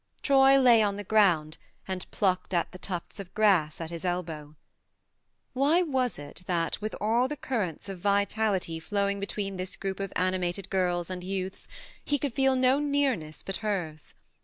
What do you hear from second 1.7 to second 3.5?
and plucked at the tufts of